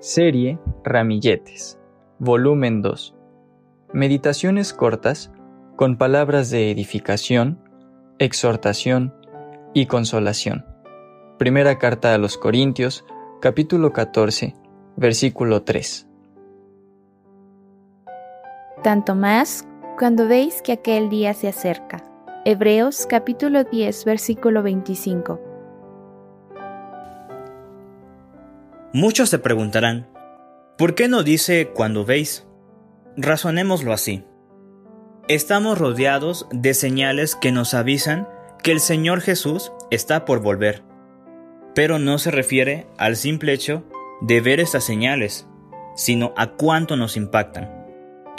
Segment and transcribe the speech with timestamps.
[0.00, 1.76] Serie Ramilletes,
[2.20, 3.16] volumen 2.
[3.92, 5.32] Meditaciones cortas
[5.74, 7.58] con palabras de edificación,
[8.20, 9.12] exhortación
[9.74, 10.64] y consolación.
[11.36, 13.04] Primera carta a los Corintios,
[13.40, 14.54] capítulo 14,
[14.96, 16.08] versículo 3.
[18.84, 19.66] Tanto más
[19.98, 22.04] cuando veis que aquel día se acerca.
[22.44, 25.47] Hebreos capítulo 10, versículo 25.
[28.94, 30.08] Muchos se preguntarán,
[30.78, 32.46] ¿por qué no dice cuando veis?
[33.18, 34.24] Razonémoslo así.
[35.28, 38.26] Estamos rodeados de señales que nos avisan
[38.62, 40.84] que el Señor Jesús está por volver.
[41.74, 43.84] Pero no se refiere al simple hecho
[44.22, 45.46] de ver estas señales,
[45.94, 47.70] sino a cuánto nos impactan.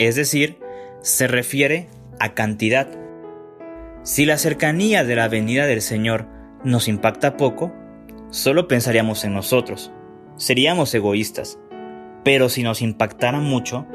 [0.00, 0.58] Es decir,
[1.00, 1.86] se refiere
[2.18, 2.88] a cantidad.
[4.02, 6.26] Si la cercanía de la venida del Señor
[6.64, 7.72] nos impacta poco,
[8.30, 9.92] solo pensaríamos en nosotros
[10.40, 11.58] seríamos egoístas.
[12.24, 13.86] Pero si nos impactara mucho,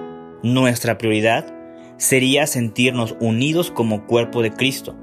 [0.44, 1.54] nuestra prioridad
[1.98, 4.96] sería sentirnos unidos como cuerpo de Cristo,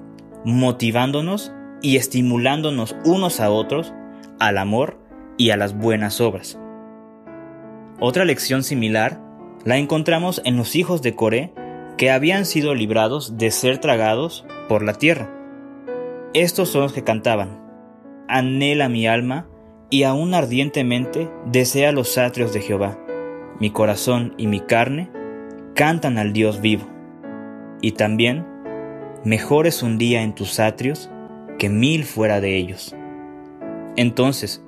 [0.44, 3.92] motivándonos y estimulándonos unos a otros
[4.38, 4.98] al amor
[5.36, 6.58] y a las buenas obras.
[7.98, 9.20] Otra lección similar
[9.64, 11.52] la encontramos en los hijos de Coré
[11.96, 15.30] que habían sido librados de ser tragados por la tierra.
[16.34, 17.60] Estos son los que cantaban,
[18.28, 19.48] Anhela mi alma
[19.92, 22.98] y aún ardientemente desea los atrios de Jehová.
[23.60, 25.10] Mi corazón y mi carne
[25.74, 26.88] cantan al Dios vivo.
[27.82, 28.46] Y también,
[29.22, 31.10] mejor es un día en tus atrios
[31.58, 32.96] que mil fuera de ellos.
[33.96, 34.64] Entonces,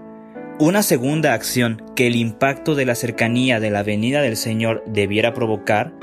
[0.58, 5.32] una segunda acción que el impacto de la cercanía de la venida del Señor debiera
[5.32, 5.94] provocar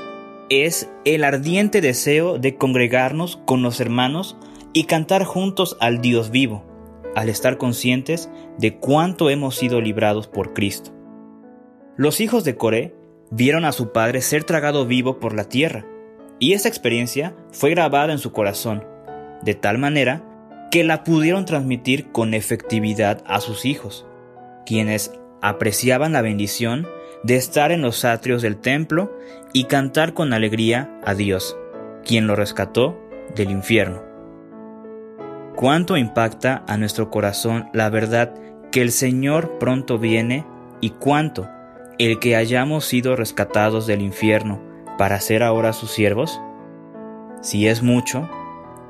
[0.50, 4.36] es el ardiente deseo de congregarnos con los hermanos
[4.72, 6.71] y cantar juntos al Dios vivo
[7.14, 10.92] al estar conscientes de cuánto hemos sido librados por Cristo.
[11.96, 12.94] Los hijos de Coré
[13.30, 15.86] vieron a su padre ser tragado vivo por la tierra,
[16.38, 18.84] y esa experiencia fue grabada en su corazón,
[19.42, 20.24] de tal manera
[20.70, 24.06] que la pudieron transmitir con efectividad a sus hijos,
[24.64, 26.86] quienes apreciaban la bendición
[27.24, 29.12] de estar en los atrios del templo
[29.52, 31.56] y cantar con alegría a Dios,
[32.04, 32.98] quien lo rescató
[33.36, 34.11] del infierno
[35.56, 38.34] cuánto impacta a nuestro corazón la verdad
[38.70, 40.46] que el Señor pronto viene
[40.80, 41.48] y cuánto
[41.98, 44.60] el que hayamos sido rescatados del infierno
[44.98, 46.40] para ser ahora sus siervos?
[47.42, 48.28] Si es mucho,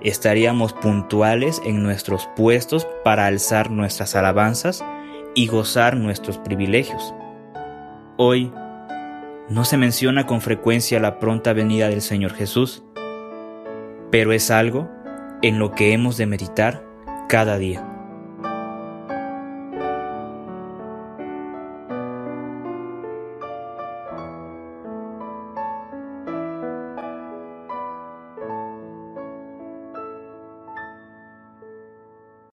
[0.01, 4.85] estaríamos puntuales en nuestros puestos para alzar nuestras alabanzas
[5.35, 7.15] y gozar nuestros privilegios.
[8.17, 8.53] Hoy
[9.49, 12.85] no se menciona con frecuencia la pronta venida del Señor Jesús,
[14.11, 14.89] pero es algo
[15.43, 16.85] en lo que hemos de meditar
[17.29, 17.92] cada día.